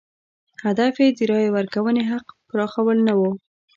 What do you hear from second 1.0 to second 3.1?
یې د رایې ورکونې حق پراخوال